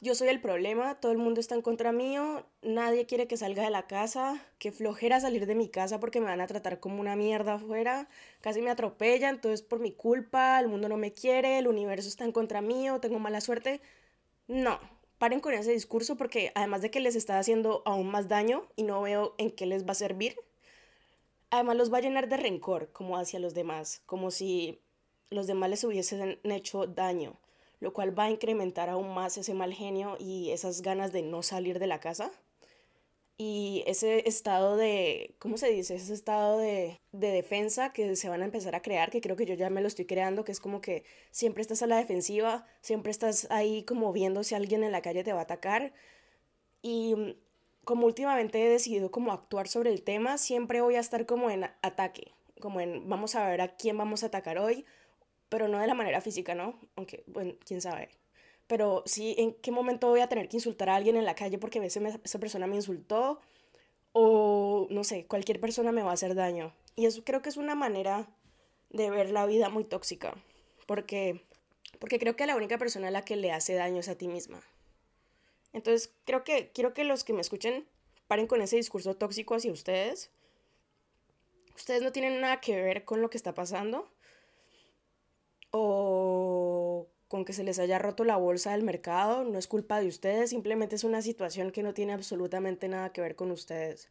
yo 0.00 0.14
soy 0.14 0.28
el 0.28 0.40
problema, 0.40 0.94
todo 0.98 1.12
el 1.12 1.18
mundo 1.18 1.40
está 1.40 1.54
en 1.54 1.62
contra 1.62 1.92
mío, 1.92 2.46
nadie 2.62 3.04
quiere 3.04 3.26
que 3.26 3.36
salga 3.36 3.62
de 3.62 3.70
la 3.70 3.86
casa, 3.86 4.42
qué 4.58 4.72
flojera 4.72 5.20
salir 5.20 5.44
de 5.44 5.54
mi 5.54 5.68
casa 5.68 6.00
porque 6.00 6.20
me 6.20 6.26
van 6.26 6.40
a 6.40 6.46
tratar 6.46 6.80
como 6.80 7.00
una 7.00 7.16
mierda 7.16 7.54
afuera, 7.54 8.08
casi 8.40 8.62
me 8.62 8.70
atropellan, 8.70 9.34
entonces 9.36 9.62
por 9.62 9.78
mi 9.78 9.92
culpa, 9.92 10.58
el 10.58 10.68
mundo 10.68 10.88
no 10.88 10.96
me 10.96 11.12
quiere, 11.12 11.58
el 11.58 11.68
universo 11.68 12.08
está 12.08 12.24
en 12.24 12.32
contra 12.32 12.62
mío, 12.62 12.98
tengo 13.00 13.18
mala 13.18 13.42
suerte. 13.42 13.82
No, 14.48 14.80
paren 15.18 15.40
con 15.40 15.52
ese 15.52 15.72
discurso 15.72 16.16
porque 16.16 16.50
además 16.54 16.80
de 16.80 16.90
que 16.90 17.00
les 17.00 17.14
está 17.14 17.38
haciendo 17.38 17.82
aún 17.84 18.10
más 18.10 18.26
daño 18.26 18.66
y 18.76 18.84
no 18.84 19.02
veo 19.02 19.34
en 19.36 19.50
qué 19.50 19.66
les 19.66 19.86
va 19.86 19.92
a 19.92 19.94
servir, 19.94 20.34
además 21.50 21.76
los 21.76 21.92
va 21.92 21.98
a 21.98 22.00
llenar 22.00 22.28
de 22.30 22.38
rencor 22.38 22.90
como 22.92 23.18
hacia 23.18 23.38
los 23.38 23.52
demás, 23.52 24.02
como 24.06 24.30
si 24.30 24.80
los 25.28 25.46
demás 25.46 25.68
les 25.68 25.84
hubiesen 25.84 26.40
hecho 26.44 26.86
daño, 26.86 27.38
lo 27.80 27.92
cual 27.92 28.16
va 28.18 28.24
a 28.24 28.30
incrementar 28.30 28.88
aún 28.88 29.12
más 29.14 29.36
ese 29.38 29.54
mal 29.54 29.72
genio 29.72 30.16
y 30.18 30.50
esas 30.50 30.82
ganas 30.82 31.12
de 31.12 31.22
no 31.22 31.42
salir 31.42 31.78
de 31.78 31.86
la 31.86 32.00
casa. 32.00 32.30
Y 33.42 33.82
ese 33.86 34.28
estado 34.28 34.76
de, 34.76 35.34
¿cómo 35.38 35.56
se 35.56 35.70
dice? 35.70 35.94
Ese 35.94 36.12
estado 36.12 36.58
de, 36.58 37.00
de 37.12 37.30
defensa 37.30 37.90
que 37.90 38.14
se 38.14 38.28
van 38.28 38.42
a 38.42 38.44
empezar 38.44 38.74
a 38.74 38.82
crear, 38.82 39.10
que 39.10 39.22
creo 39.22 39.34
que 39.34 39.46
yo 39.46 39.54
ya 39.54 39.70
me 39.70 39.80
lo 39.80 39.88
estoy 39.88 40.04
creando, 40.04 40.44
que 40.44 40.52
es 40.52 40.60
como 40.60 40.82
que 40.82 41.04
siempre 41.30 41.62
estás 41.62 41.82
a 41.82 41.86
la 41.86 41.96
defensiva, 41.96 42.66
siempre 42.82 43.10
estás 43.10 43.46
ahí 43.50 43.82
como 43.84 44.12
viendo 44.12 44.44
si 44.44 44.54
alguien 44.54 44.84
en 44.84 44.92
la 44.92 45.00
calle 45.00 45.24
te 45.24 45.32
va 45.32 45.40
a 45.40 45.44
atacar. 45.44 45.94
Y 46.82 47.14
mm, 47.14 47.34
como 47.84 48.04
últimamente 48.04 48.62
he 48.62 48.68
decidido 48.68 49.10
como 49.10 49.32
actuar 49.32 49.68
sobre 49.68 49.90
el 49.90 50.02
tema, 50.02 50.36
siempre 50.36 50.82
voy 50.82 50.96
a 50.96 51.00
estar 51.00 51.24
como 51.24 51.50
en 51.50 51.64
ataque, 51.80 52.34
como 52.60 52.80
en 52.80 53.08
vamos 53.08 53.36
a 53.36 53.48
ver 53.48 53.62
a 53.62 53.74
quién 53.76 53.96
vamos 53.96 54.22
a 54.22 54.26
atacar 54.26 54.58
hoy, 54.58 54.84
pero 55.50 55.68
no 55.68 55.78
de 55.78 55.86
la 55.86 55.94
manera 55.94 56.22
física, 56.22 56.54
¿no? 56.54 56.78
Aunque, 56.96 57.24
bueno, 57.26 57.54
quién 57.66 57.82
sabe. 57.82 58.08
Pero 58.66 59.02
sí, 59.04 59.34
¿en 59.36 59.52
qué 59.52 59.72
momento 59.72 60.08
voy 60.08 60.20
a 60.20 60.28
tener 60.28 60.48
que 60.48 60.56
insultar 60.56 60.88
a 60.88 60.94
alguien 60.94 61.16
en 61.16 61.24
la 61.24 61.34
calle 61.34 61.58
porque 61.58 61.80
a 61.80 61.82
veces 61.82 62.02
esa 62.24 62.38
persona 62.38 62.68
me 62.68 62.76
insultó? 62.76 63.40
O, 64.12 64.86
no 64.90 65.04
sé, 65.04 65.26
cualquier 65.26 65.60
persona 65.60 65.92
me 65.92 66.02
va 66.02 66.12
a 66.12 66.14
hacer 66.14 66.36
daño. 66.36 66.72
Y 66.94 67.06
eso 67.06 67.24
creo 67.24 67.42
que 67.42 67.48
es 67.48 67.56
una 67.56 67.74
manera 67.74 68.28
de 68.90 69.10
ver 69.10 69.30
la 69.30 69.44
vida 69.44 69.68
muy 69.68 69.84
tóxica. 69.84 70.34
Porque, 70.86 71.44
porque 71.98 72.20
creo 72.20 72.36
que 72.36 72.46
la 72.46 72.56
única 72.56 72.78
persona 72.78 73.08
a 73.08 73.10
la 73.10 73.24
que 73.24 73.34
le 73.34 73.50
hace 73.50 73.74
daño 73.74 74.00
es 74.00 74.08
a 74.08 74.14
ti 74.14 74.28
misma. 74.28 74.62
Entonces, 75.72 76.12
creo 76.24 76.44
que 76.44 76.70
quiero 76.72 76.94
que 76.94 77.02
los 77.02 77.24
que 77.24 77.32
me 77.32 77.40
escuchen 77.40 77.88
paren 78.28 78.46
con 78.46 78.62
ese 78.62 78.76
discurso 78.76 79.16
tóxico 79.16 79.56
hacia 79.56 79.72
ustedes. 79.72 80.30
Ustedes 81.74 82.02
no 82.02 82.12
tienen 82.12 82.40
nada 82.40 82.60
que 82.60 82.80
ver 82.80 83.04
con 83.04 83.20
lo 83.20 83.30
que 83.30 83.36
está 83.36 83.52
pasando 83.52 84.08
o 85.70 87.06
con 87.28 87.44
que 87.44 87.52
se 87.52 87.62
les 87.62 87.78
haya 87.78 87.98
roto 87.98 88.24
la 88.24 88.36
bolsa 88.36 88.72
del 88.72 88.82
mercado, 88.82 89.44
no 89.44 89.58
es 89.58 89.68
culpa 89.68 90.00
de 90.00 90.08
ustedes, 90.08 90.50
simplemente 90.50 90.96
es 90.96 91.04
una 91.04 91.22
situación 91.22 91.70
que 91.70 91.84
no 91.84 91.94
tiene 91.94 92.12
absolutamente 92.12 92.88
nada 92.88 93.12
que 93.12 93.20
ver 93.20 93.36
con 93.36 93.52
ustedes. 93.52 94.08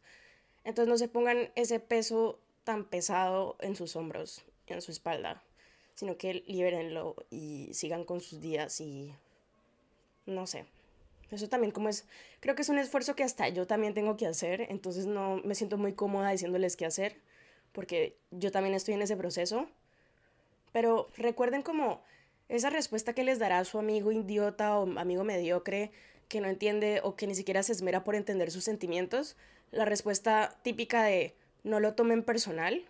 Entonces 0.64 0.88
no 0.88 0.96
se 0.96 1.08
pongan 1.08 1.50
ese 1.54 1.80
peso 1.80 2.40
tan 2.64 2.84
pesado 2.84 3.56
en 3.60 3.76
sus 3.76 3.94
hombros, 3.94 4.42
en 4.66 4.80
su 4.80 4.90
espalda, 4.90 5.42
sino 5.94 6.16
que 6.16 6.44
libérenlo 6.46 7.14
y 7.30 7.68
sigan 7.74 8.04
con 8.04 8.20
sus 8.20 8.40
días 8.40 8.80
y 8.80 9.14
no 10.24 10.46
sé. 10.46 10.64
Eso 11.30 11.48
también 11.48 11.72
como 11.72 11.88
es, 11.88 12.06
creo 12.40 12.54
que 12.54 12.62
es 12.62 12.68
un 12.70 12.78
esfuerzo 12.78 13.14
que 13.14 13.22
hasta 13.22 13.48
yo 13.50 13.66
también 13.66 13.92
tengo 13.92 14.16
que 14.16 14.26
hacer, 14.26 14.62
entonces 14.70 15.06
no 15.06 15.36
me 15.44 15.54
siento 15.54 15.76
muy 15.76 15.92
cómoda 15.92 16.30
diciéndoles 16.30 16.76
qué 16.76 16.86
hacer, 16.86 17.20
porque 17.72 18.16
yo 18.30 18.50
también 18.50 18.74
estoy 18.74 18.94
en 18.94 19.02
ese 19.02 19.16
proceso 19.16 19.68
pero 20.72 21.08
recuerden 21.16 21.62
como 21.62 22.02
esa 22.48 22.70
respuesta 22.70 23.12
que 23.12 23.24
les 23.24 23.38
dará 23.38 23.64
su 23.64 23.78
amigo 23.78 24.12
idiota 24.12 24.76
o 24.76 24.98
amigo 24.98 25.24
mediocre 25.24 25.92
que 26.28 26.40
no 26.40 26.48
entiende 26.48 27.00
o 27.02 27.16
que 27.16 27.26
ni 27.26 27.34
siquiera 27.34 27.62
se 27.62 27.72
esmera 27.72 28.04
por 28.04 28.14
entender 28.14 28.50
sus 28.50 28.64
sentimientos, 28.64 29.36
la 29.70 29.84
respuesta 29.84 30.58
típica 30.62 31.02
de 31.02 31.34
no 31.62 31.80
lo 31.80 31.94
tomen 31.94 32.22
personal, 32.22 32.84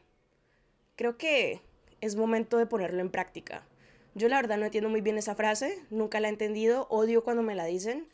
creo 0.97 1.17
que 1.17 1.61
es 2.01 2.17
momento 2.17 2.59
de 2.59 2.67
ponerlo 2.67 3.01
en 3.01 3.11
práctica. 3.11 3.67
Yo 4.15 4.29
la 4.29 4.37
verdad 4.37 4.59
no 4.59 4.67
entiendo 4.67 4.91
muy 4.91 5.01
bien 5.01 5.19
esa 5.19 5.35
frase, 5.35 5.79
nunca 5.91 6.21
la 6.21 6.29
he 6.29 6.31
entendido, 6.31 6.87
odio 6.91 7.25
cuando 7.25 7.43
me 7.43 7.55
la 7.55 7.65
dicen, 7.65 8.09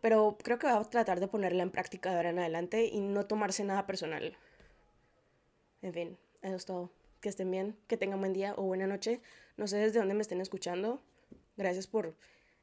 pero 0.00 0.36
creo 0.42 0.58
que 0.58 0.66
voy 0.66 0.76
a 0.76 0.84
tratar 0.84 1.20
de 1.20 1.28
ponerla 1.28 1.62
en 1.62 1.70
práctica 1.70 2.10
de 2.10 2.16
ahora 2.16 2.30
en 2.30 2.38
adelante 2.38 2.86
y 2.86 3.00
no 3.00 3.26
tomarse 3.26 3.64
nada 3.64 3.86
personal. 3.86 4.36
En 5.82 5.92
fin, 5.92 6.18
eso 6.42 6.56
es 6.56 6.64
todo 6.64 6.90
que 7.20 7.28
estén 7.28 7.50
bien, 7.50 7.76
que 7.86 7.96
tengan 7.96 8.20
buen 8.20 8.32
día 8.32 8.54
o 8.56 8.62
buena 8.62 8.86
noche. 8.86 9.20
No 9.56 9.66
sé 9.66 9.76
desde 9.76 9.98
dónde 9.98 10.14
me 10.14 10.22
estén 10.22 10.40
escuchando. 10.40 11.02
Gracias 11.56 11.86
por 11.86 12.16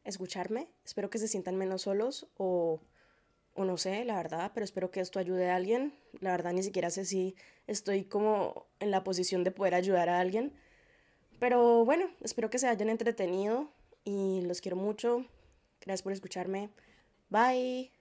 escucharme. 0.03 0.67
Espero 0.85 1.09
que 1.09 1.19
se 1.19 1.27
sientan 1.27 1.55
menos 1.57 1.83
solos 1.83 2.27
o, 2.37 2.81
o 3.53 3.65
no 3.65 3.77
sé, 3.77 4.05
la 4.05 4.15
verdad, 4.15 4.51
pero 4.53 4.63
espero 4.63 4.91
que 4.91 4.99
esto 4.99 5.19
ayude 5.19 5.49
a 5.49 5.55
alguien. 5.55 5.93
La 6.19 6.31
verdad 6.31 6.53
ni 6.53 6.63
siquiera 6.63 6.89
sé 6.89 7.05
si 7.05 7.35
estoy 7.67 8.05
como 8.05 8.67
en 8.79 8.91
la 8.91 9.03
posición 9.03 9.43
de 9.43 9.51
poder 9.51 9.75
ayudar 9.75 10.09
a 10.09 10.19
alguien. 10.19 10.53
Pero 11.39 11.85
bueno, 11.85 12.09
espero 12.21 12.49
que 12.49 12.59
se 12.59 12.67
hayan 12.67 12.89
entretenido 12.89 13.71
y 14.03 14.41
los 14.41 14.61
quiero 14.61 14.77
mucho. 14.77 15.25
Gracias 15.81 16.01
por 16.01 16.13
escucharme. 16.13 16.69
Bye. 17.29 17.96